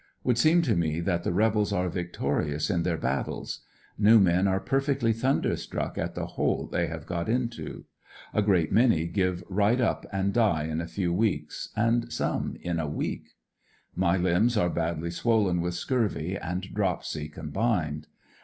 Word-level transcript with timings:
Would 0.23 0.39
seem 0.39 0.63
to 0.63 0.75
me 0.75 0.99
that 0.99 1.23
the 1.23 1.31
rebels 1.31 1.71
are 1.71 1.87
victorious 1.87 2.71
in 2.71 2.81
their 2.81 2.97
battles. 2.97 3.59
New 3.99 4.19
men 4.19 4.47
are 4.47 4.59
perfectly 4.59 5.13
thunderstruck 5.13 5.95
at 5.95 6.15
the 6.15 6.25
hole 6.25 6.65
they 6.65 6.87
have 6.87 7.05
got 7.05 7.29
into. 7.29 7.85
A 8.33 8.41
great 8.41 8.71
many 8.71 9.05
give 9.05 9.43
right 9.47 9.79
up 9.79 10.07
and 10.11 10.33
die 10.33 10.63
in 10.63 10.81
a 10.81 10.85
f 10.85 10.97
e 10.97 11.03
w 11.05 11.13
weeks, 11.15 11.69
and 11.75 12.11
some 12.11 12.57
in 12.61 12.79
a 12.79 12.87
week. 12.87 13.35
My 13.95 14.17
limbs 14.17 14.57
are 14.57 14.71
badly 14.71 15.11
swollen 15.11 15.61
with 15.61 15.75
scurvy 15.75 16.35
and 16.35 16.63
dropsy 16.73 17.29
combined. 17.29 18.07